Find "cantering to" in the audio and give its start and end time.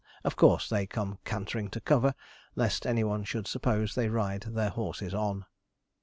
1.25-1.79